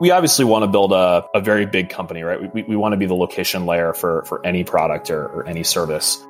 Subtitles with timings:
[0.00, 2.52] We obviously want to build a, a very big company, right?
[2.52, 5.62] We, we want to be the location layer for, for any product or, or any
[5.62, 6.24] service.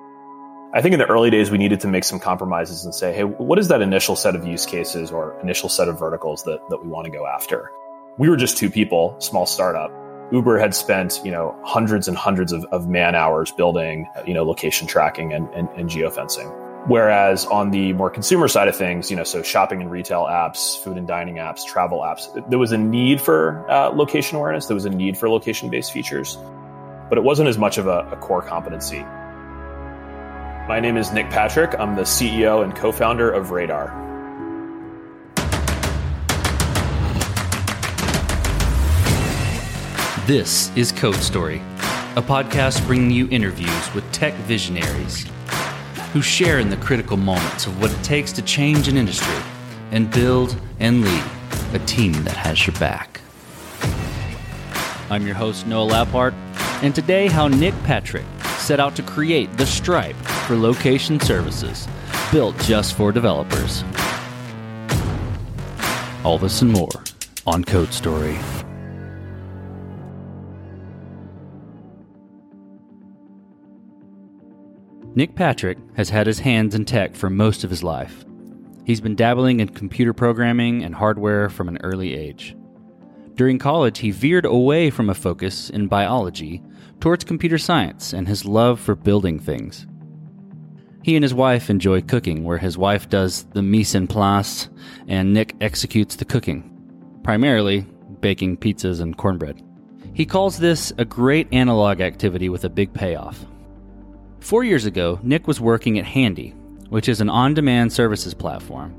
[0.74, 3.24] I think in the early days, we needed to make some compromises and say, hey,
[3.24, 6.82] what is that initial set of use cases or initial set of verticals that, that
[6.82, 7.70] we want to go after?
[8.18, 9.92] We were just two people, small startup.
[10.30, 14.42] Uber had spent, you know, hundreds and hundreds of, of man hours building, you know,
[14.42, 16.63] location tracking and, and, and geofencing.
[16.86, 20.78] Whereas on the more consumer side of things, you know, so shopping and retail apps,
[20.82, 24.66] food and dining apps, travel apps, there was a need for uh, location awareness.
[24.66, 26.36] There was a need for location based features,
[27.08, 29.00] but it wasn't as much of a, a core competency.
[30.68, 31.74] My name is Nick Patrick.
[31.78, 34.02] I'm the CEO and co founder of Radar.
[40.26, 41.62] This is Code Story,
[42.16, 45.24] a podcast bringing you interviews with tech visionaries
[46.14, 49.34] who share in the critical moments of what it takes to change an industry
[49.90, 51.24] and build and lead
[51.72, 53.20] a team that has your back.
[55.10, 56.32] I'm your host, Noah Labhart,
[56.84, 58.24] and today, how Nick Patrick
[58.58, 60.14] set out to create the Stripe
[60.46, 61.88] for location services
[62.30, 63.82] built just for developers.
[66.22, 67.02] All this and more
[67.44, 68.38] on Code Story.
[75.16, 78.24] Nick Patrick has had his hands in tech for most of his life.
[78.84, 82.56] He's been dabbling in computer programming and hardware from an early age.
[83.34, 86.62] During college, he veered away from a focus in biology
[86.98, 89.86] towards computer science and his love for building things.
[91.04, 94.68] He and his wife enjoy cooking, where his wife does the mise en place
[95.06, 97.86] and Nick executes the cooking, primarily
[98.20, 99.62] baking pizzas and cornbread.
[100.12, 103.44] He calls this a great analog activity with a big payoff.
[104.44, 106.50] Four years ago, Nick was working at Handy,
[106.90, 108.94] which is an on demand services platform.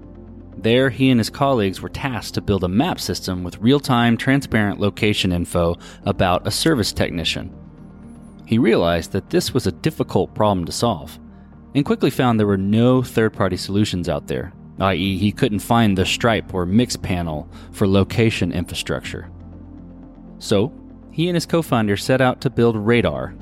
[0.58, 4.18] There, he and his colleagues were tasked to build a map system with real time,
[4.18, 7.56] transparent location info about a service technician.
[8.48, 11.20] He realized that this was a difficult problem to solve,
[11.76, 15.96] and quickly found there were no third party solutions out there, i.e., he couldn't find
[15.96, 19.30] the Stripe or Mixpanel for location infrastructure.
[20.40, 20.74] So,
[21.12, 23.36] he and his co founder set out to build Radar,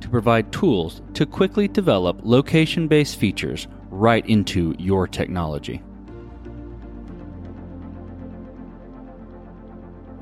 [0.00, 5.82] to provide tools to quickly develop location based features right into your technology.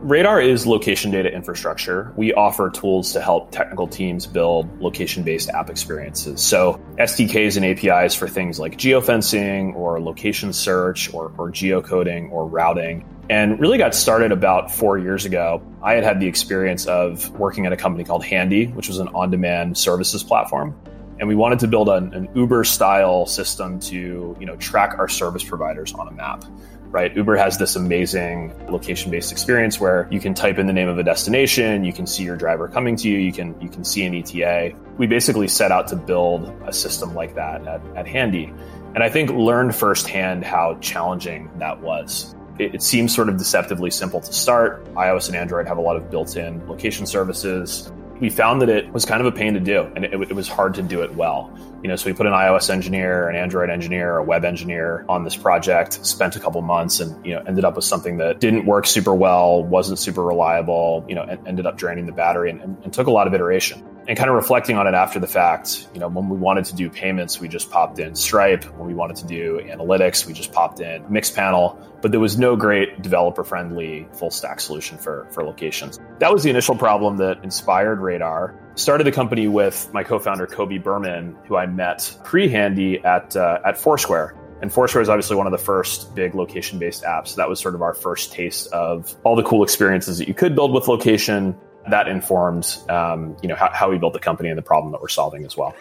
[0.01, 2.13] Radar is location data infrastructure.
[2.17, 6.41] We offer tools to help technical teams build location based app experiences.
[6.41, 12.47] So, SDKs and APIs for things like geofencing or location search or, or geocoding or
[12.47, 15.63] routing and really got started about four years ago.
[15.83, 19.09] I had had the experience of working at a company called Handy, which was an
[19.09, 20.79] on demand services platform.
[21.19, 25.09] And we wanted to build an, an Uber style system to you know, track our
[25.09, 26.45] service providers on a map.
[26.91, 30.97] Right, Uber has this amazing location-based experience where you can type in the name of
[30.97, 34.07] a destination, you can see your driver coming to you, you can you can see
[34.07, 34.75] an ETA.
[34.97, 38.55] We basically set out to build a system like that at, at Handy,
[38.95, 43.91] and I think learned firsthand how challenging that was it, it seems sort of deceptively
[43.91, 44.85] simple to start.
[44.95, 48.93] iOS and Android have a lot of built in location services we found that it
[48.93, 51.15] was kind of a pain to do and it, it, was hard to do it
[51.15, 51.51] well.
[51.83, 55.23] You know, so we put an iOS engineer, an Android engineer, a web engineer on
[55.23, 58.67] this project, spent a couple months and, you know, ended up with something that didn't
[58.67, 62.61] work super well, wasn't super reliable, you know, and ended up draining the battery and,
[62.61, 65.27] and, and took a lot of iteration and kind of reflecting on it after the
[65.27, 68.65] fact, you know, when we wanted to do payments, we just popped in Stripe.
[68.79, 71.79] When we wanted to do analytics, we just popped in Mixpanel.
[72.01, 76.01] But there was no great developer friendly full stack solution for, for locations.
[76.21, 78.59] That was the initial problem that inspired Radar.
[78.77, 83.37] Started the company with my co founder, Coby Berman, who I met pre handy at,
[83.37, 84.35] uh, at Foursquare.
[84.63, 87.35] And Foursquare is obviously one of the first big location based apps.
[87.35, 90.55] That was sort of our first taste of all the cool experiences that you could
[90.55, 91.55] build with location
[91.91, 95.01] that informed um, you know how, how we built the company and the problem that
[95.01, 95.75] we're solving as well.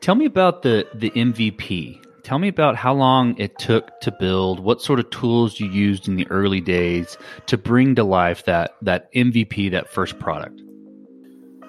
[0.00, 2.04] Tell me about the the MVP.
[2.22, 6.08] Tell me about how long it took to build, what sort of tools you used
[6.08, 7.16] in the early days
[7.46, 10.60] to bring to life that that MVP, that first product.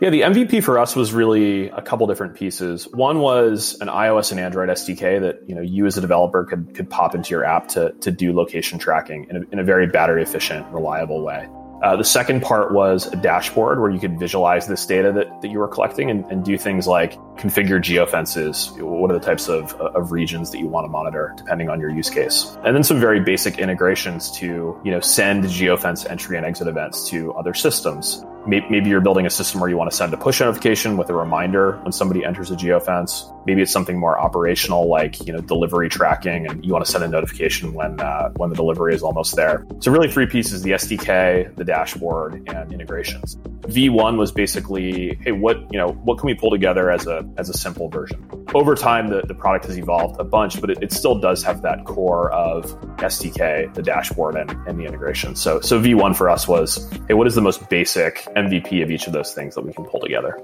[0.02, 2.88] Yeah, the MVP for us was really a couple different pieces.
[2.94, 6.74] One was an iOS and Android SDK that you know you as a developer could
[6.74, 9.88] could pop into your app to to do location tracking in a, in a very
[9.88, 11.50] battery efficient, reliable way.
[11.82, 15.48] Uh, the second part was a dashboard where you could visualize this data that, that
[15.48, 18.78] you were collecting and, and do things like configure geofences.
[18.82, 21.90] What are the types of, of regions that you want to monitor depending on your
[21.90, 22.58] use case?
[22.66, 27.10] And then some very basic integrations to, you know, send geofence entry and exit events
[27.10, 28.26] to other systems.
[28.48, 31.14] Maybe you're building a system where you want to send a push notification with a
[31.14, 33.36] reminder when somebody enters a geofence.
[33.46, 37.04] Maybe it's something more operational, like you know delivery tracking, and you want to send
[37.04, 39.66] a notification when uh, when the delivery is almost there.
[39.80, 43.38] So really, three pieces: the SDK, the dashboard, and integrations.
[43.70, 47.50] V1 was basically, hey, what you know, what can we pull together as a as
[47.50, 48.26] a simple version?
[48.56, 51.62] Over time, the, the product has evolved a bunch, but it, it still does have
[51.62, 52.66] that core of
[52.98, 55.36] SDK, the dashboard, and, and the integration.
[55.36, 59.08] So so V1 for us was, hey, what is the most basic MVP of each
[59.08, 60.40] of those things that we can pull together?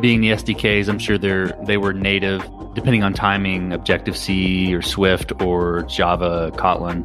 [0.00, 2.42] Being the SDKs, I'm sure they're they were native,
[2.74, 7.04] depending on timing, Objective C or Swift or Java, Kotlin.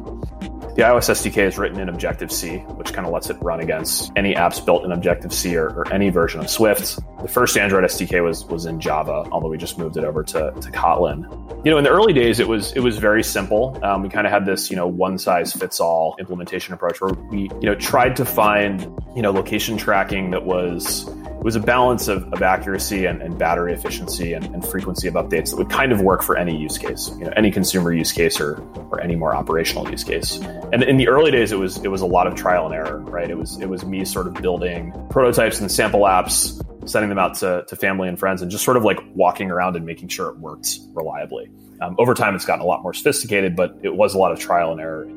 [0.76, 4.12] The iOS SDK is written in Objective C, which kind of lets it run against
[4.14, 6.98] any apps built in Objective C or, or, any version of Swift.
[7.22, 10.52] The first Android SDK was was in Java, although we just moved it over to,
[10.52, 11.22] to Kotlin.
[11.64, 13.82] You know, in the early days, it was it was very simple.
[13.82, 17.14] Um, we kind of had this you know one size fits all implementation approach where
[17.30, 18.82] we you know tried to find
[19.16, 23.38] you know location tracking that was it was a balance of, of accuracy and, and
[23.38, 26.78] battery efficiency and, and, frequency of updates that would kind of work for any use
[26.78, 30.40] case, you know, any consumer use case or, or any more operational use case.
[30.72, 32.98] And in the early days, it was it was a lot of trial and error,
[32.98, 33.30] right?
[33.30, 37.34] It was it was me sort of building prototypes and sample apps, sending them out
[37.36, 40.28] to, to family and friends, and just sort of like walking around and making sure
[40.28, 41.50] it worked reliably.
[41.80, 44.40] Um, over time, it's gotten a lot more sophisticated, but it was a lot of
[44.40, 45.08] trial and error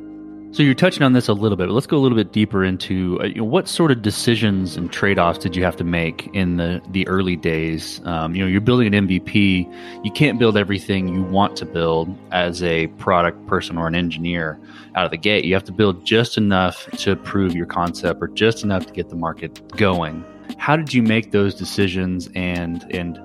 [0.51, 2.63] so you're touching on this a little bit, but let's go a little bit deeper
[2.63, 6.27] into uh, you know, what sort of decisions and trade-offs did you have to make
[6.33, 8.01] in the the early days?
[8.05, 9.71] Um, you know, you're building an MVP.
[10.03, 14.59] You can't build everything you want to build as a product person or an engineer
[14.95, 15.45] out of the gate.
[15.45, 19.09] You have to build just enough to prove your concept or just enough to get
[19.09, 20.25] the market going.
[20.57, 23.19] How did you make those decisions, and and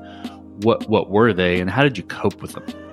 [0.62, 2.83] what what were they, and how did you cope with them?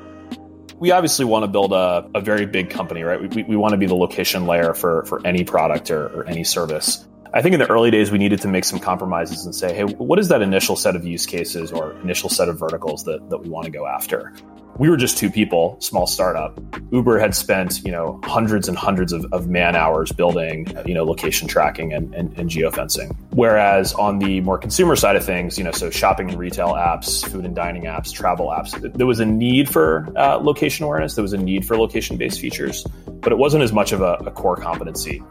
[0.81, 3.21] We obviously want to build a, a very big company, right?
[3.21, 6.43] We, we want to be the location layer for, for any product or, or any
[6.43, 7.07] service.
[7.31, 9.83] I think in the early days, we needed to make some compromises and say, hey,
[9.83, 13.37] what is that initial set of use cases or initial set of verticals that, that
[13.37, 14.33] we want to go after?
[14.81, 16.59] We were just two people, small startup.
[16.91, 21.03] Uber had spent, you know, hundreds and hundreds of, of man hours building, you know,
[21.03, 23.15] location tracking and, and, and geofencing.
[23.29, 27.23] Whereas on the more consumer side of things, you know, so shopping and retail apps,
[27.29, 31.13] food and dining apps, travel apps, there was a need for uh, location awareness.
[31.13, 34.13] There was a need for location based features, but it wasn't as much of a,
[34.25, 35.21] a core competency.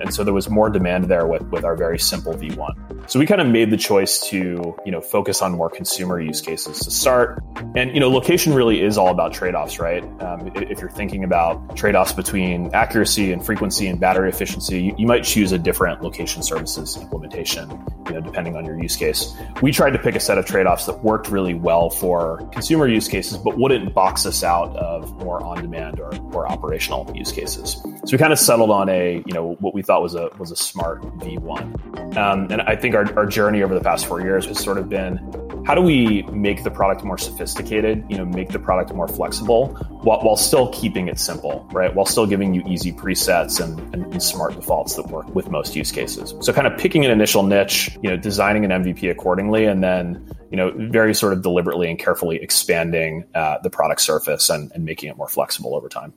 [0.00, 2.93] And so there was more demand there with, with our very simple V1.
[3.06, 6.40] So we kind of made the choice to, you know, focus on more consumer use
[6.40, 7.42] cases to start.
[7.74, 10.02] And, you know, location really is all about trade-offs, right?
[10.22, 15.06] Um, if you're thinking about trade-offs between accuracy and frequency and battery efficiency, you, you
[15.06, 17.70] might choose a different location services implementation,
[18.06, 19.34] you know, depending on your use case.
[19.60, 23.08] We tried to pick a set of trade-offs that worked really well for consumer use
[23.08, 27.76] cases, but wouldn't box us out of more on-demand or, or operational use cases.
[27.82, 30.50] So we kind of settled on a, you know, what we thought was a was
[30.50, 32.16] a smart V1.
[32.16, 34.88] Um, and I think our, our journey over the past four years has sort of
[34.88, 35.18] been
[35.66, 39.68] how do we make the product more sophisticated, you know, make the product more flexible
[40.02, 41.94] while, while still keeping it simple, right?
[41.94, 45.74] While still giving you easy presets and, and, and smart defaults that work with most
[45.74, 46.34] use cases.
[46.40, 50.30] So kind of picking an initial niche, you know, designing an MVP accordingly, and then,
[50.50, 54.84] you know, very sort of deliberately and carefully expanding uh, the product surface and, and
[54.84, 56.12] making it more flexible over time.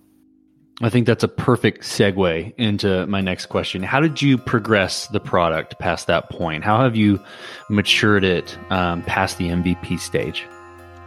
[0.79, 3.81] I think that's a perfect segue into my next question.
[3.81, 6.63] How did you progress the product past that point?
[6.63, 7.19] How have you
[7.67, 10.45] matured it um, past the MVP stage?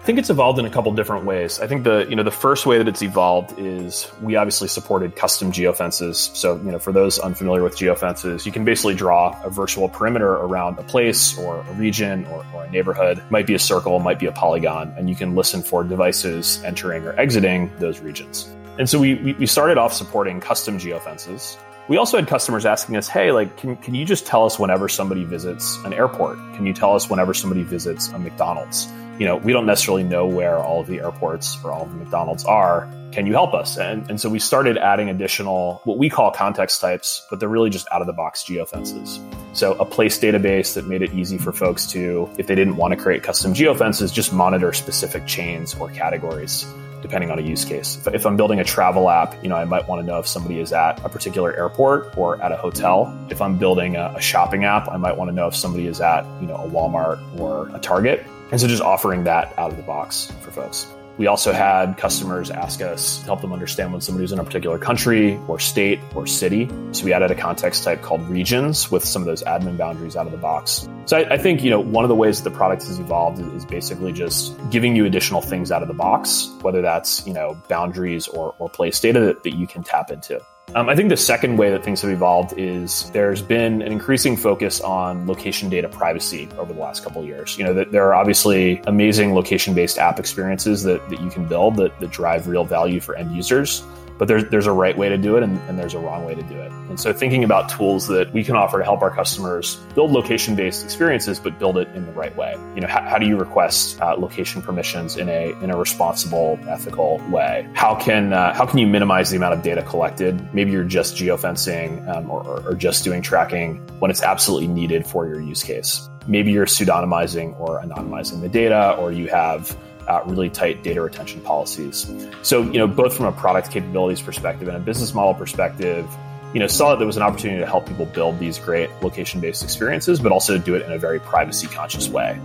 [0.01, 1.61] I think it's evolved in a couple different ways.
[1.61, 5.15] I think the you know the first way that it's evolved is we obviously supported
[5.15, 6.35] custom geofences.
[6.35, 10.33] So you know for those unfamiliar with geofences, you can basically draw a virtual perimeter
[10.33, 13.19] around a place or a region or, or a neighborhood.
[13.19, 16.61] It might be a circle, might be a polygon, and you can listen for devices
[16.65, 18.51] entering or exiting those regions.
[18.79, 21.57] And so we, we started off supporting custom geofences.
[21.89, 24.89] We also had customers asking us, hey, like, can, can you just tell us whenever
[24.89, 26.39] somebody visits an airport?
[26.55, 28.89] Can you tell us whenever somebody visits a McDonald's?
[29.19, 31.97] You know, we don't necessarily know where all of the airports or all of the
[31.97, 32.89] McDonald's are.
[33.13, 33.77] Can you help us?
[33.77, 37.71] And, and so we started adding additional, what we call context types, but they're really
[37.71, 39.19] just out of the box geofences.
[39.53, 42.95] So a place database that made it easy for folks to, if they didn't want
[42.95, 46.65] to create custom geofences, just monitor specific chains or categories
[47.03, 47.99] depending on a use case.
[48.07, 50.61] If, I'm building a travel app, you know, I might want to know if somebody
[50.61, 53.17] is at a particular airport or at a hotel.
[53.31, 56.01] If I'm building a, a shopping app, I might want to know if somebody is
[56.01, 58.27] at, you know, a Walmart or a Target.
[58.51, 60.87] And so just offering that out of the box for folks.
[61.19, 65.39] We also had customers ask us help them understand when somebody's in a particular country
[65.49, 66.71] or state or city.
[66.93, 70.27] So we added a context type called regions with some of those admin boundaries out
[70.27, 70.89] of the box.
[71.05, 73.41] So I, I think, you know, one of the ways that the product has evolved
[73.41, 77.57] is, basically just giving you additional things out of the box, whether that's, you know,
[77.69, 80.41] boundaries or, or place data that, that you can tap into.
[80.75, 84.37] Um, I think the second way that things have evolved is there's been an increasing
[84.37, 87.59] focus on location data privacy over the last couple years.
[87.59, 91.75] You know, there are obviously amazing location based app experiences that, that you can build
[91.77, 93.83] that, that drive real value for end users
[94.21, 96.35] but there's there's a right way to do it and, and, there's a wrong way
[96.35, 96.71] to do it.
[96.91, 100.55] And so thinking about tools that we can offer to help our customers build location
[100.55, 102.53] based experiences, but build it in the right way.
[102.75, 106.61] You know, how, how do you request uh, location permissions in a in a responsible,
[106.69, 107.67] ethical way?
[107.73, 110.55] How can uh, how can you minimize the amount of data collected?
[110.55, 115.27] Maybe you're just geofencing um, or, or just doing tracking when it's absolutely needed for
[115.27, 116.11] your use case.
[116.27, 119.75] Maybe you're pseudonymizing or anonymizing the data, or you have
[120.11, 122.13] uh, really tight data retention policies.
[122.43, 126.05] So, you know, both from a product capabilities perspective and a business model perspective,
[126.53, 129.63] you know, saw that there was an opportunity to help people build these great location-based
[129.63, 132.41] experiences, but also do it in a very privacy-conscious way.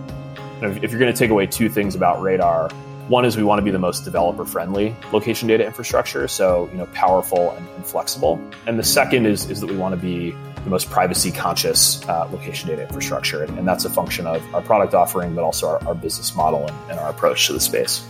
[0.62, 2.70] If, if you're going to take away two things about Radar,
[3.08, 6.86] one is we want to be the most developer-friendly location data infrastructure, so you know,
[6.86, 8.40] powerful and, and flexible.
[8.66, 10.34] And the second is is that we want to be
[10.66, 13.44] the most privacy conscious uh, location data infrastructure.
[13.44, 16.66] And, and, that's a function of our product offering, but also our, our business model
[16.66, 18.04] and, and, our approach to the space.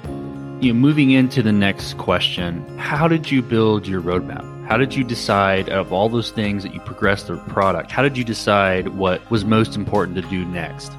[0.61, 4.67] You know, moving into the next question, how did you build your roadmap?
[4.67, 7.91] How did you decide out of all those things that you progressed the product?
[7.91, 10.93] How did you decide what was most important to do next?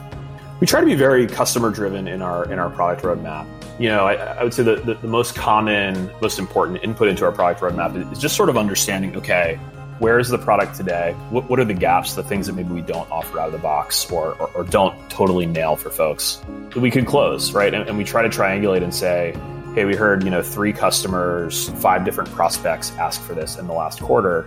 [0.60, 3.48] We try to be very customer driven in our in our product roadmap.
[3.80, 7.26] You know, I, I would say that the, the most common, most important input into
[7.26, 9.60] our product roadmap is just sort of understanding, okay,
[10.00, 11.14] where is the product today?
[11.30, 13.60] What, what are the gaps, the things that maybe we don't offer out of the
[13.60, 17.74] box or, or, or don't totally nail for folks that we could close, right?
[17.74, 19.36] And, and we try to triangulate and say,
[19.74, 23.74] hey, we heard, you know, three customers, five different prospects ask for this in the
[23.74, 24.44] last quarter.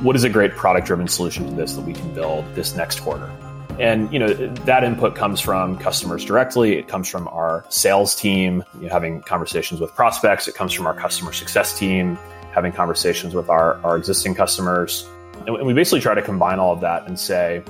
[0.00, 3.00] What is a great product driven solution to this that we can build this next
[3.00, 3.30] quarter?
[3.78, 6.76] And you know that input comes from customers directly.
[6.76, 10.48] It comes from our sales team, you know, having conversations with prospects.
[10.48, 12.18] It comes from our customer success team,
[12.52, 15.08] having conversations with our, our existing customers.
[15.46, 17.60] And we basically try to combine all of that and say,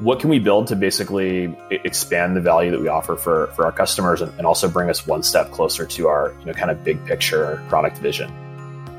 [0.00, 3.72] what can we build to basically expand the value that we offer for, for our
[3.72, 6.84] customers and, and also bring us one step closer to our you know kind of
[6.84, 8.32] big picture product vision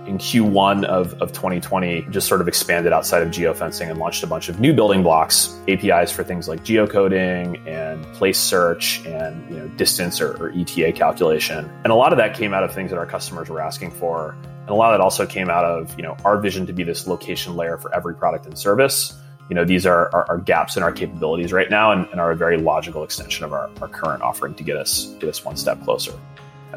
[0.09, 4.27] in Q1 of, of 2020 just sort of expanded outside of geofencing and launched a
[4.27, 9.59] bunch of new building blocks, APIs for things like geocoding and place search and you
[9.59, 11.69] know distance or, or ETA calculation.
[11.83, 14.35] And a lot of that came out of things that our customers were asking for
[14.69, 16.83] and a lot of that also came out of, you know, our vision to be
[16.83, 19.19] this location layer for every product and service.
[19.49, 22.35] You know, these are, are gaps in our capabilities right now and, and, are a
[22.35, 25.83] very logical extension of our, our current offering to get us get us one step
[25.83, 26.13] closer.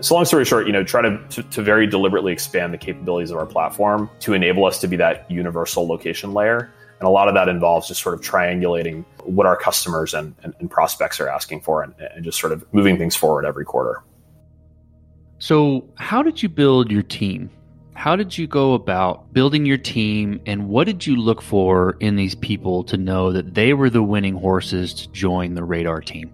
[0.00, 3.30] So long story short, you know, try to, to, to very deliberately expand the capabilities
[3.30, 6.72] of our platform to enable us to be that universal location layer.
[6.98, 10.54] And a lot of that involves just sort of triangulating what our customers and, and,
[10.60, 14.02] and prospects are asking for and, and just sort of moving things forward every quarter.
[15.40, 17.50] So, how did you build your team?
[18.02, 22.16] How did you go about building your team and what did you look for in
[22.16, 26.32] these people to know that they were the winning horses to join the radar team?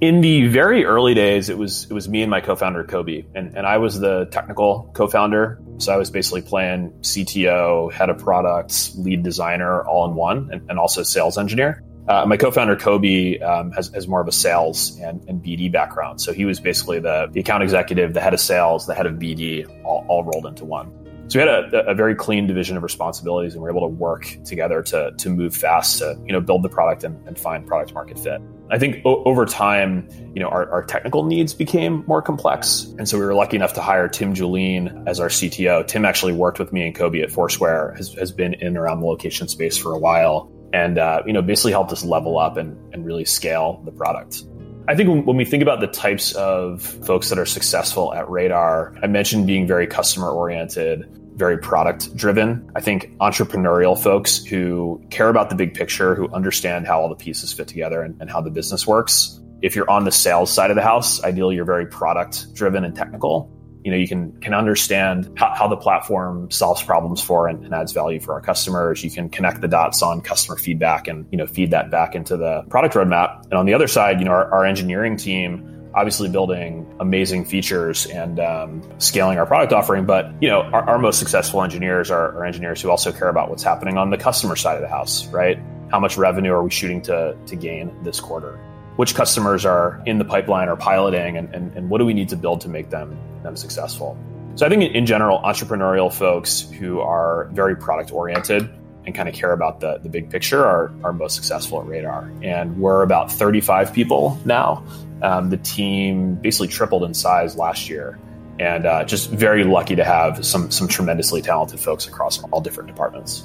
[0.00, 3.58] In the very early days, it was it was me and my co-founder Coby, and,
[3.58, 5.60] and I was the technical co-founder.
[5.76, 10.70] So I was basically playing CTO, head of products, lead designer, all in one, and,
[10.70, 11.84] and also sales engineer.
[12.08, 16.20] Uh, my co-founder Coby um, has, has, more of a sales and, and, BD background,
[16.20, 19.14] so he was basically the, the account executive, the head of sales, the head of
[19.14, 20.92] BD, all, all rolled into one.
[21.28, 23.94] So we had a, a, very clean division of responsibilities, and we were able to
[23.94, 27.66] work together to to move fast to you know build the product and, and find
[27.66, 28.40] product market fit.
[28.70, 33.08] I think o- over time, you know, our, our, technical needs became more complex, and
[33.08, 35.86] so we were lucky enough to hire Tim Julien as our CTO.
[35.86, 39.00] Tim actually worked with me and Coby at Foursquare, has, has been in and around
[39.00, 42.58] the location space for a while, and uh, you know basically helped us level up
[42.58, 44.44] and, and really scale the product.
[44.88, 48.94] I think when we think about the types of folks that are successful at Radar,
[49.02, 52.70] I mentioned being very customer oriented, very product driven.
[52.76, 57.16] I think entrepreneurial folks who care about the big picture, who understand how all the
[57.16, 59.40] pieces fit together and, and how the business works.
[59.62, 62.94] If you're on the sales side of the house, ideally you're very product driven and
[62.94, 63.50] technical
[63.86, 67.72] you know you can can understand how, how the platform solves problems for and, and,
[67.72, 69.04] adds value for our customers.
[69.04, 72.36] You can connect the dots on customer feedback and you know feed that back into
[72.36, 73.44] the product roadmap.
[73.44, 78.06] And on the other side you know our, our engineering team obviously building amazing features
[78.06, 80.04] and um, scaling our product offering.
[80.04, 83.50] But you know our, our most successful engineers are, are engineers who also care about
[83.50, 85.60] what's happening on the customer side of the house right?
[85.92, 88.58] How much revenue are we shooting to to gain this quarter?
[88.96, 92.30] Which customers are in the pipeline or piloting and, and, and what do we need
[92.30, 93.16] to build to make them,
[93.46, 94.18] them successful.
[94.56, 98.68] So I think in, general, entrepreneurial folks who are very product oriented
[99.04, 102.32] and kind of care about the, the big picture are, are most successful at Radar.
[102.42, 104.82] And we're about 35 people now.
[105.22, 108.18] Um, the team basically tripled in size last year.
[108.58, 112.88] and uh, just very lucky to have some some tremendously talented folks across all different
[112.88, 113.44] departments.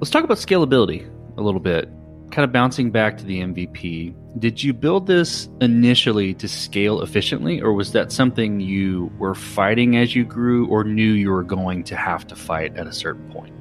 [0.00, 1.88] Let's talk about scalability a little bit.
[2.30, 7.60] Kind of bouncing back to the MVP, did you build this initially to scale efficiently,
[7.60, 11.84] or was that something you were fighting as you grew, or knew you were going
[11.84, 13.54] to have to fight at a certain point?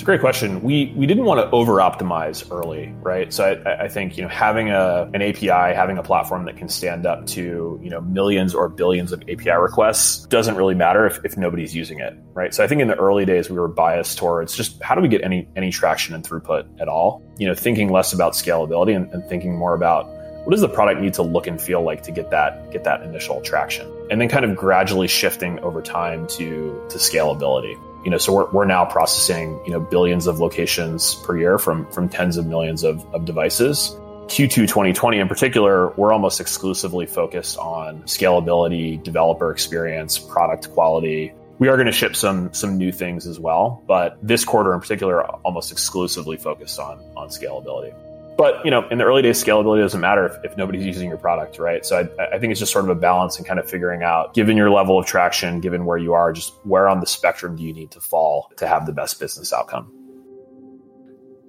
[0.00, 0.62] It's a great question.
[0.62, 3.30] We we didn't want to over optimize early, right?
[3.30, 6.70] So I, I, think you know having a an API, having a platform that can
[6.70, 11.22] stand up to you know millions or billions of API requests doesn't really matter if,
[11.22, 12.54] if nobody's using it, right?
[12.54, 15.08] So I think in the early days we were biased towards just how do we
[15.08, 17.22] get any any traction and throughput at all?
[17.36, 20.06] You know, thinking less about scalability and, and thinking more about
[20.46, 23.02] what does the product need to look and feel like to get that get that
[23.02, 28.18] initial traction and then kind of gradually shifting over time to to scalability you know,
[28.18, 32.36] so we're, we're now processing, you know, billions of locations per year from, from tens
[32.36, 33.96] of millions of, of devices.
[34.26, 41.32] Q2 2020 in particular, we're almost exclusively focused on scalability, developer experience, product quality.
[41.58, 44.80] We are going to ship some some new things as well, but this quarter in
[44.80, 47.92] particular, almost exclusively focused on on scalability.
[48.36, 51.18] But you know, in the early days, scalability doesn't matter if, if nobody's using your
[51.18, 51.84] product, right?
[51.84, 54.32] So I, I, think it's just sort of a balance and kind of figuring out,
[54.34, 57.62] given your level of traction, given where you are, just where on the spectrum do
[57.62, 59.92] you need to fall to have the best business outcome.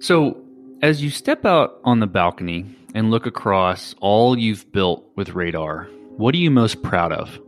[0.00, 0.42] So
[0.82, 5.84] as you step out on the balcony and look across all you've built with Radar,
[6.16, 7.38] what are you most proud of?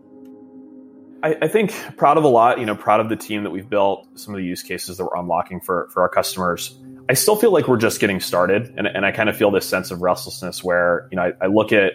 [1.24, 3.68] I, I, think proud of a lot, you know, proud of the team that we've
[3.68, 6.78] built, some of the use cases that we're unlocking for, for our customers.
[7.08, 9.68] I still feel like we're just getting started, and, and I kind of feel this
[9.68, 11.92] sense of restlessness where you know I, I look at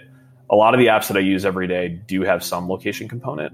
[0.49, 3.53] a lot of the apps that I use every day do have some location component,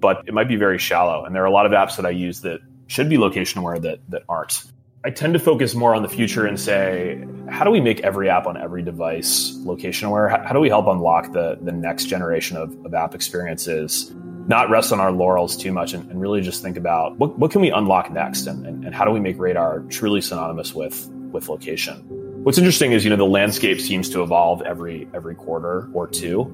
[0.00, 2.10] but it might be very shallow, and there are a lot of apps that I
[2.10, 4.64] use that should be location aware that that aren't.
[5.04, 8.28] I tend to focus more on the future and say, how do we make every
[8.28, 10.28] app on every device location aware?
[10.28, 14.14] How, how do we help unlock the, the next generation of, of app experiences
[14.52, 17.50] not rest on our laurels too much and, and really just think about what, what
[17.50, 21.08] can we unlock next and, and, and how do we make radar truly synonymous with
[21.32, 21.96] with location?
[22.44, 26.52] What's interesting is you know the landscape seems to evolve every every quarter or two.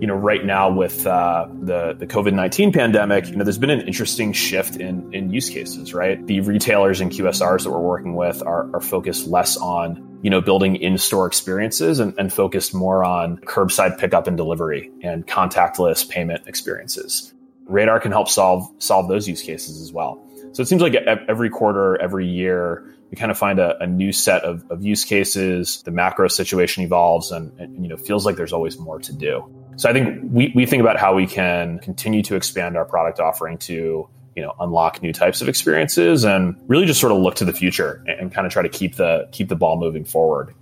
[0.00, 3.82] You know right now with uh, the the covid-19 pandemic you know there's been an
[3.82, 6.24] interesting shift in in use cases right?
[6.26, 10.40] The retailers and qsrs that we're working with are, are focused less on you know,
[10.40, 16.46] building in-store experiences and, and focused more on curbside pickup and delivery and contactless payment
[16.46, 17.32] experiences.
[17.66, 20.24] Radar can help solve solve those use cases as well.
[20.52, 24.12] So it seems like every quarter, every year, we kind of find a, a new
[24.12, 25.82] set of, of, use cases.
[25.82, 29.44] The macro situation evolves, and, and, you know feels like there's always more to do.
[29.76, 33.20] So I think we, we think about how we can continue to expand our product
[33.20, 37.34] offering to you know unlock new types of experiences and really just sort of look
[37.34, 40.04] to the future and, and kind of try to keep the keep the ball moving
[40.04, 40.54] forward.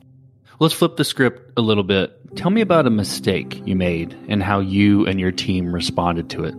[0.58, 2.18] Let's flip the script a little bit.
[2.36, 6.44] Tell me about a mistake you made and how you and your team responded to
[6.44, 6.54] it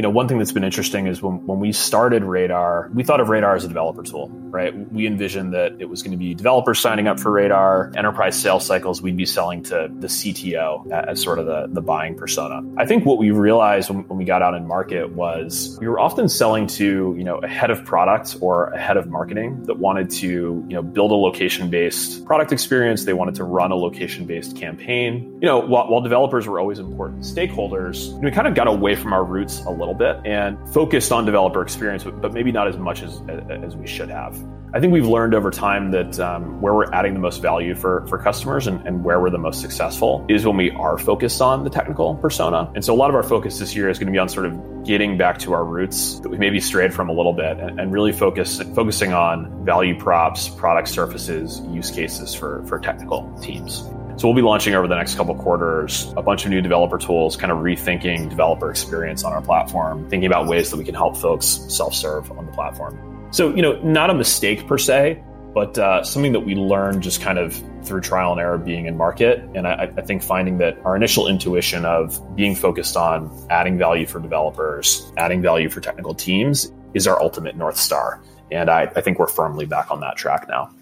[0.00, 3.20] you know, one thing that's been interesting is when, when we started Radar, we thought
[3.20, 4.74] of Radar as a developer tool, right?
[4.90, 8.64] We envisioned that it was going to be developers signing up for Radar, enterprise sales
[8.64, 12.62] cycles, we'd be selling to the CTO as sort of the, the buying persona.
[12.78, 16.00] I think what we realized when, when we got out in market was we were
[16.00, 19.80] often selling to, you know, a head of product or a head of marketing that
[19.80, 23.04] wanted to, you know, build a location-based product experience.
[23.04, 25.40] They wanted to run a location-based campaign.
[25.42, 29.12] You know, while, while developers were always important stakeholders, we kind of got away from
[29.12, 33.02] our roots a little bit and focused on developer experience, but maybe not as much
[33.02, 34.36] as, as we should have.
[34.72, 38.06] I think we've learned over time that um, where we're adding the most value for,
[38.06, 41.64] for customers and, and where we're the most successful is when we are focused on
[41.64, 42.70] the technical persona.
[42.76, 44.46] And so a lot of our focus this year is going to be on sort
[44.46, 47.80] of getting back to our roots that we maybe strayed from a little bit and,
[47.80, 53.82] and really focus focusing on value props, product surfaces, use cases for, for technical teams.
[54.20, 57.38] So we'll be launching over the next couple quarters a bunch of new developer tools,
[57.38, 61.16] kind of rethinking developer experience on our platform, thinking about ways that we can help
[61.16, 63.28] folks self-serve on the platform.
[63.30, 67.22] So, you know, not a mistake per se, but uh, something that we learned just
[67.22, 69.38] kind of through trial and error being in market.
[69.54, 74.06] And I, I, think finding that our initial intuition of being focused on adding value
[74.06, 78.22] for developers, adding value for technical teams is our ultimate North Star.
[78.50, 80.74] And I, I think we're firmly back on that track now.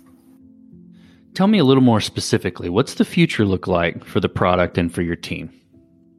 [1.38, 2.68] Tell me a little more specifically.
[2.68, 5.52] What's the future look like for the product and for your team?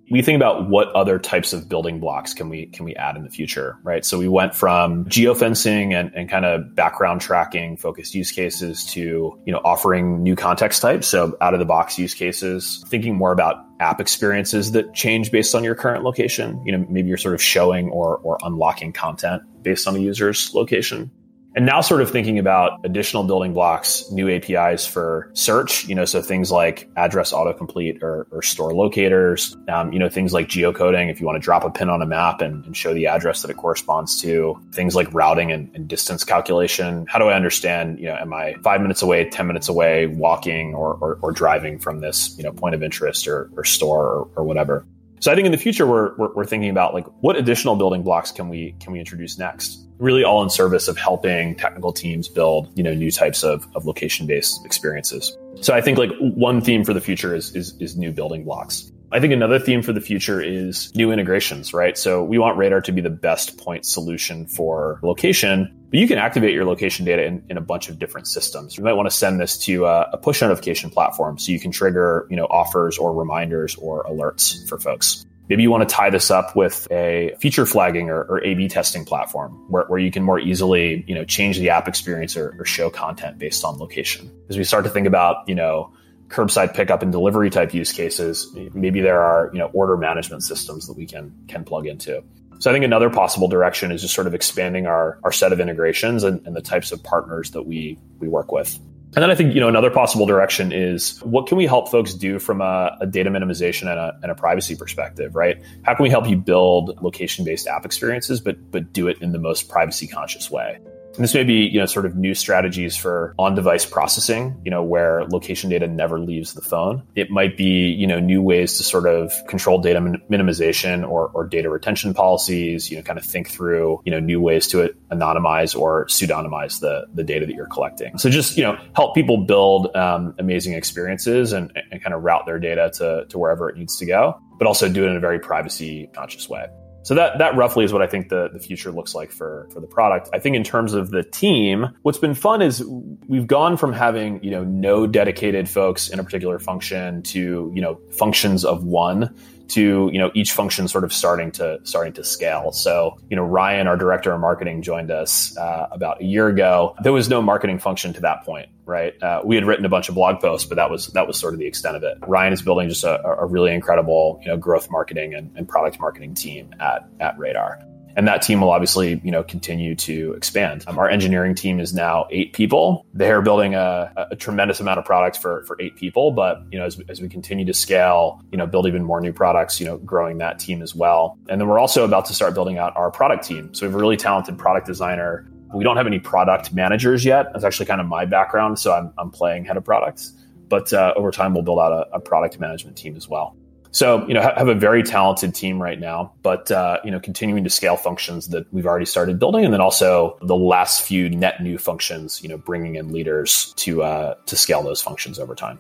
[0.10, 3.24] we think about what other types of building blocks can we can we add in
[3.24, 4.06] the future, right?
[4.06, 9.38] So we went from geofencing and, and kind of background tracking focused use cases to
[9.46, 13.34] you know offering new context types, so out of the box use cases, thinking more
[13.34, 16.62] about app experiences that change based on your current location.
[16.66, 20.54] You know, maybe you're sort of showing or or unlocking content based on a user's
[20.56, 21.12] location
[21.60, 26.06] and now sort of thinking about additional building blocks, new APIs for search, you know,
[26.06, 31.12] so things like address autocomplete or, or store locators, um, you know, things like geocoding,
[31.12, 33.42] if you want to drop a pin on a map and, and show the address
[33.42, 37.06] that it corresponds to, things like routing and, and, distance calculation.
[37.10, 40.74] How do I understand, you know, am I five minutes away, 10 minutes away, walking
[40.74, 44.30] or, or, or driving from this, you know, point of interest or, or store or,
[44.38, 44.86] or whatever?
[45.20, 48.04] So I think in the future we're, we're, we're thinking about like what additional building
[48.04, 49.86] blocks can we can we introduce next?
[49.98, 53.86] Really all in service of helping technical teams build you know new types of, of
[53.86, 55.38] location based experiences.
[55.62, 58.92] So I think like one theme for the future is, is is new building blocks.
[59.12, 61.98] I think another theme for the future is new integrations, right?
[61.98, 66.20] So we want Radar to be the best point solution for location, but you can
[66.20, 68.78] activate your location data in, in a bunch of different systems.
[68.78, 71.72] You might want to send this to a, a, push notification platform so you can
[71.72, 75.26] trigger, you know, offers or reminders or alerts for folks.
[75.50, 79.06] Maybe you want to tie this up with a feature flagging or, or A/B testing
[79.06, 82.66] platform where, where you can more easily, you know, change the app experience or, or
[82.66, 84.30] show content based on location.
[84.50, 85.92] As we start to think about, you know,
[86.30, 90.88] curbside pickup and delivery type use cases, maybe there are you know order management systems
[90.88, 92.24] that we can can plug into.
[92.60, 95.60] So I think another possible direction is just sort of expanding our our set of
[95.60, 98.80] integrations and, and the types of partners that we we work with.
[99.16, 102.14] And then I think you know another possible direction is what can we help folks
[102.14, 105.60] do from a, a data minimization and a, and a, privacy perspective, right?
[105.84, 109.32] How can we help you build location based app experiences, but but do it in
[109.32, 110.80] the most privacy conscious way?
[111.20, 114.82] And this may be, you know, sort of new strategies for on-device processing, you know,
[114.82, 117.04] where location data never leaves the phone.
[117.14, 121.28] It might be, you know, new ways to sort of control data min- minimization or,
[121.34, 124.96] or data retention policies, you know, kind of think through, you know, new ways to
[125.12, 128.18] anonymize or pseudonymize the, the data that you're collecting.
[128.18, 132.46] So just, you know, help people build um, amazing experiences and, and kind of route
[132.46, 135.20] their data to, to wherever it needs to go, but also do it in a
[135.20, 136.68] very privacy conscious way.
[137.02, 139.80] So that that roughly is what I think the, the future looks like for for
[139.80, 140.30] the product.
[140.34, 142.84] I think in terms of the team, what's been fun is
[143.28, 147.82] we've gone from having, you know, no dedicated folks in a particular function to, you
[147.82, 149.34] know, functions of one
[149.70, 152.72] to you know each function sort of starting to starting to scale.
[152.72, 156.96] So you know Ryan, our director of marketing, joined us uh, about a year ago.
[157.04, 159.22] There was no marketing function to that point, right?
[159.22, 161.54] Uh, we had written a bunch of blog posts, but that was that was sort
[161.54, 162.18] of the extent of it.
[162.28, 166.00] Ryan is building just a, a really incredible you know growth marketing and, and product
[166.00, 167.80] marketing team at at Radar
[168.20, 170.84] and that team will obviously you know continue to expand.
[170.88, 173.06] Um, our engineering team is now eight people.
[173.14, 176.86] They're building a, a, tremendous amount of products for for eight people, but you know
[176.86, 180.00] as, as we continue to scale, you know build even more new products, you know
[180.00, 181.40] growing that team as well.
[181.48, 183.74] And then we're also about to start building out our product team.
[183.74, 185.50] So we have a really talented product designer.
[185.74, 187.54] We don't have any product managers yet.
[187.54, 190.34] That's actually kind of my background, so I'm, I'm playing head of products.
[190.68, 193.56] But uh, over time, we'll build out a, a product management team as well.
[193.92, 197.64] So, you know, have a very talented team right now, but, uh, you know, continuing
[197.64, 199.66] to scale functions that we've already started building.
[199.66, 204.04] And then also the last few net new functions, you know, bringing in leaders to,
[204.04, 205.80] uh, to scale those functions over time.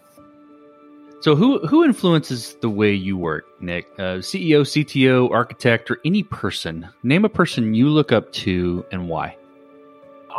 [1.21, 3.87] So, who, who influences the way you work, Nick?
[3.99, 6.87] Uh, CEO, CTO, architect, or any person?
[7.03, 9.35] Name a person you look up to and why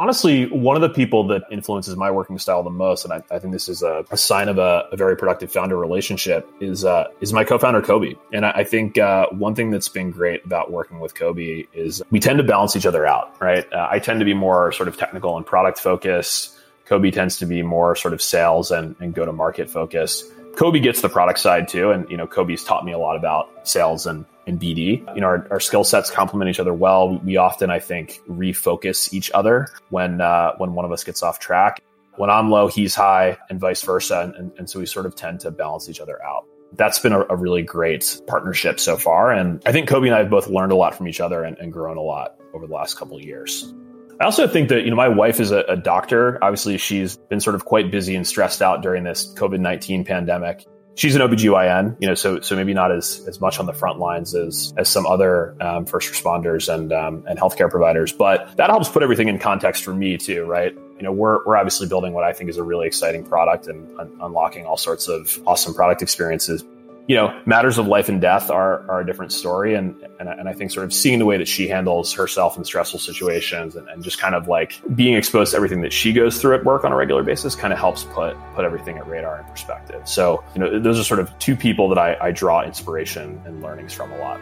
[0.00, 3.38] honestly, one of the people that influences my working style the most, and I, I
[3.38, 7.08] think this is a, a sign of a, a, very productive founder relationship, is uh,
[7.20, 8.16] is my co-founder Coby.
[8.32, 12.02] And I, I think uh, one thing that's been great about working with Coby is
[12.10, 13.70] we tend to balance each other out, right?
[13.70, 16.56] Uh, I tend to be more sort of technical and product focused.
[16.86, 20.24] Coby tends to be more sort of sales and, and go to market focused.
[20.52, 23.66] Coby gets the product side too, and you know Coby's taught me a lot about
[23.66, 25.14] sales and and BD.
[25.14, 27.18] You know, our, our skill sets complement each other well.
[27.18, 31.38] We often, I think, refocus each other when uh, when one of us gets off
[31.38, 31.82] track.
[32.16, 35.14] When I'm low, he's high, and vice versa, and, and, and so we sort of
[35.14, 36.44] tend to balance each other out.
[36.74, 40.18] That's been a, a, really great partnership so far, and I think Coby and I
[40.18, 42.74] have both learned a lot from each other and, and grown a lot over the
[42.74, 43.72] last couple of years.
[44.20, 46.38] I also think that, you know, my wife is a, a, doctor.
[46.42, 50.66] Obviously, she's been sort of quite busy and stressed out during this COVID 19 pandemic
[51.00, 53.98] she's an OBGYN, you know, so so maybe not as as much on the front
[53.98, 58.70] lines as as some other um, first responders and um, and healthcare providers, but that
[58.70, 60.74] helps put everything in context for me too, right?
[60.96, 63.98] You know, we're we're obviously building what I think is a really exciting product and
[63.98, 66.64] un- unlocking all sorts of awesome product experiences
[67.10, 69.74] you know, matters of life and death are, are a different story.
[69.74, 72.64] And, and, and I think sort of seeing the way that she handles herself in
[72.64, 76.40] stressful situations and, and just kind of like being exposed to everything that she goes
[76.40, 79.40] through at work on a regular basis kind of helps put, put everything at radar
[79.40, 80.00] in perspective.
[80.08, 83.60] So, you know, those are sort of two people that I, I draw inspiration and
[83.60, 84.38] learnings from a lot.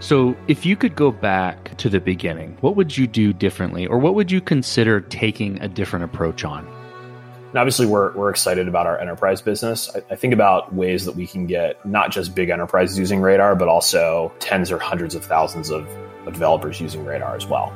[0.00, 3.98] So, if you could go back to the beginning, what would you do differently, or
[3.98, 6.66] what would you consider taking a different approach on?
[7.52, 9.94] And obviously, we're, we're excited about our enterprise business.
[9.94, 13.54] I, I, think about ways that we can get not just big enterprises using Radar,
[13.54, 15.86] but also tens or hundreds of thousands of,
[16.26, 17.70] of developers using Radar as well.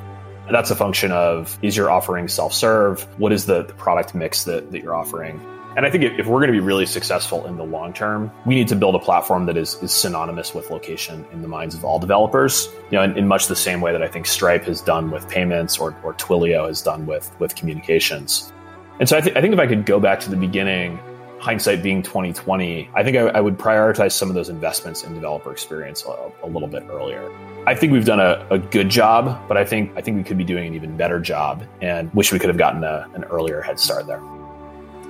[0.50, 3.02] That's a function of is your offering self serve?
[3.20, 5.44] What is the, the product mix that, that you're offering?
[5.76, 8.54] And I think if, we're going to be really successful in the long term, we
[8.54, 11.84] need to build a platform that is, is synonymous with location in the minds of
[11.84, 12.70] all developers.
[12.90, 15.28] You know, in, in much the same way that I think Stripe has done with
[15.28, 18.54] payments or, or Twilio has done with, with communications.
[18.98, 20.98] And so I, th- I think if I could go back to the beginning,
[21.38, 25.52] hindsight being 2020, I think I, I, would prioritize some of those investments in developer
[25.52, 27.30] experience a, a little bit earlier.
[27.66, 30.38] I think we've done a, a, good job, but I think I think we could
[30.38, 33.60] be doing an even better job, and wish we could have gotten a, an earlier
[33.60, 34.22] head start there.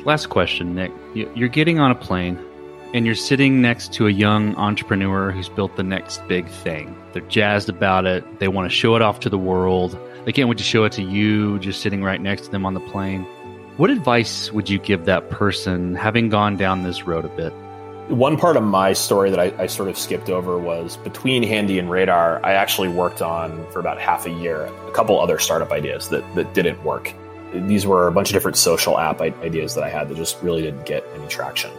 [0.05, 0.93] Last question, Nick.
[1.15, 2.39] You're getting on a plane,
[2.93, 6.97] and you're sitting next to a young entrepreneur who's built the next big thing.
[7.13, 8.41] They're jazzed about it.
[8.41, 9.99] They want to show it off to the world.
[10.25, 12.75] They can't wait to show it to you, just sitting right next to them on
[12.75, 13.27] the plane
[13.77, 17.53] what advice would you give that person having gone down this road a bit?
[18.09, 21.79] One part of my story that I, I, sort of skipped over was between Handy
[21.79, 25.73] and Radar, I actually worked on for about half a year a couple other startup
[25.73, 27.13] ideas that, that didn't work.
[27.53, 30.63] These were a bunch of different social app ideas that I had that just really
[30.63, 31.71] didn't get any traction.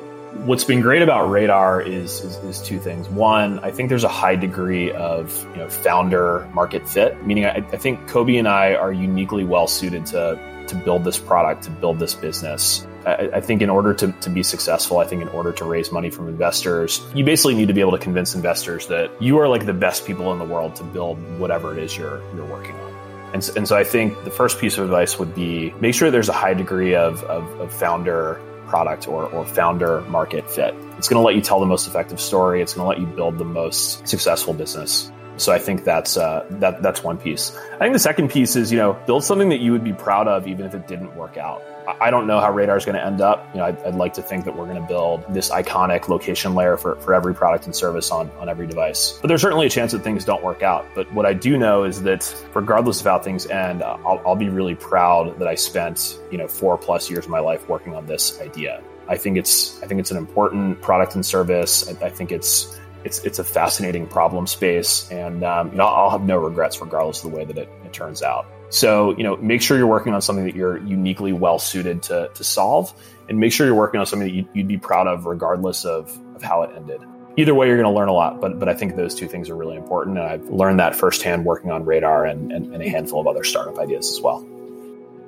[0.45, 3.09] What's been great about Radar is, is, is two things.
[3.09, 7.55] One, I think there's a high degree of you know founder market fit, meaning I,
[7.55, 11.71] I think Coby and I are uniquely well suited to to build this product, to
[11.71, 12.85] build this business.
[13.05, 15.91] I, I think in order to, to be successful, I think in order to raise
[15.91, 19.47] money from investors, you basically need to be able to convince investors that you are
[19.47, 22.75] like the best people in the world to build whatever it is you're you're working
[22.75, 22.93] on.
[23.33, 26.29] And, and so I think the first piece of advice would be make sure there's
[26.29, 30.73] a high degree of, of, of founder product or, or founder market fit.
[30.97, 32.61] It's going to let you tell the most effective story.
[32.61, 35.11] It's going to let you build the most successful business.
[35.37, 37.55] So I think that's uh, that that's one piece.
[37.75, 40.27] I think the second piece is you know build something that you would be proud
[40.27, 41.61] of even if it didn't work out.
[42.01, 43.47] I don't know how Radar is going to end up.
[43.53, 46.53] You know, I'd, I'd, like to think that we're going to build this iconic location
[46.53, 49.17] layer for, for every product and service on, on every device.
[49.21, 50.85] But there's certainly a chance that things don't work out.
[50.93, 54.49] But what I do know is that regardless of how things end, I'll, I'll be
[54.49, 58.05] really proud that I spent you know four plus years of my life working on
[58.05, 58.83] this idea.
[59.07, 61.87] I think it's I think it's an important product and service.
[61.87, 66.09] I, I think it's it's it's a fascinating problem space, and um, you know I'll
[66.09, 68.45] have no regrets regardless of the way that it, it, turns out.
[68.69, 72.29] So you know, make sure you're working on something that you're uniquely well suited to
[72.33, 72.93] to solve,
[73.29, 76.19] and make sure you're working on something that you'd, you'd be proud of regardless of
[76.35, 77.01] of how it ended.
[77.37, 79.49] Either way, you're going to learn a lot, but but I think those two things
[79.49, 82.89] are really important, and I've learned that firsthand working on Radar and, and, and a
[82.89, 84.45] handful of other startup ideas as well.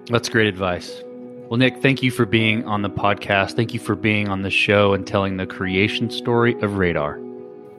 [0.07, 1.01] That's great advice.
[1.49, 3.53] Well, Nick, thank you for being on the podcast.
[3.55, 7.19] Thank you for being on the show and telling the creation story of Radar.